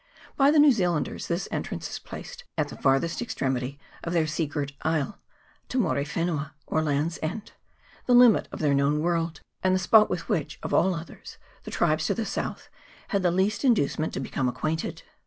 By 0.35 0.49
the 0.49 0.57
New 0.57 0.71
Zealanders 0.71 1.27
this 1.27 1.47
entrance 1.51 1.87
is 1.87 1.99
placed 1.99 2.43
at 2.57 2.69
the 2.69 2.75
farthest 2.75 3.21
extremity 3.21 3.77
of 4.03 4.13
their 4.13 4.25
sea 4.25 4.47
girt 4.47 4.71
isle 4.81 5.19
(Te 5.69 5.77
Muri 5.77 6.03
wenua, 6.05 6.53
or 6.65 6.81
land's 6.81 7.19
end), 7.21 7.51
the 8.07 8.15
limit 8.15 8.47
of 8.51 8.57
their 8.61 8.73
known 8.73 9.01
world, 9.01 9.41
and 9.61 9.75
the 9.75 9.79
spot 9.79 10.09
with 10.09 10.27
which, 10.27 10.57
of 10.63 10.73
all 10.73 10.95
others, 10.95 11.37
the 11.65 11.69
tribes 11.69 12.07
to 12.07 12.15
the 12.15 12.25
south 12.25 12.67
had 13.09 13.21
the 13.21 13.29
least 13.29 13.63
inducement 13.63 14.11
to 14.13 14.19
become 14.19 14.49
acquainted. 14.49 15.03